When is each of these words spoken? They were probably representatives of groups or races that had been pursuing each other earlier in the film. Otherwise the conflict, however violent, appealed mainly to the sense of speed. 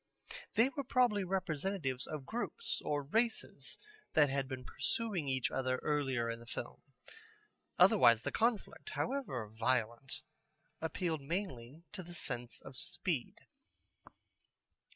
They 0.55 0.69
were 0.69 0.83
probably 0.83 1.23
representatives 1.23 2.07
of 2.07 2.25
groups 2.25 2.81
or 2.83 3.03
races 3.03 3.77
that 4.13 4.31
had 4.31 4.47
been 4.47 4.63
pursuing 4.65 5.27
each 5.27 5.51
other 5.51 5.77
earlier 5.83 6.27
in 6.27 6.39
the 6.39 6.47
film. 6.47 6.81
Otherwise 7.77 8.23
the 8.23 8.31
conflict, 8.31 8.89
however 8.95 9.47
violent, 9.47 10.23
appealed 10.81 11.21
mainly 11.21 11.83
to 11.91 12.01
the 12.01 12.15
sense 12.15 12.61
of 12.61 12.77
speed. 12.77 13.41